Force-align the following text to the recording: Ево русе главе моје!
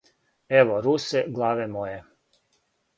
Ево 0.59 0.79
русе 0.87 1.23
главе 1.37 1.71
моје! 1.77 2.05